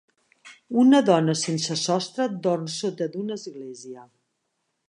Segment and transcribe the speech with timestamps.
[0.83, 4.09] Una dona sense sostre dorm sota d'una església.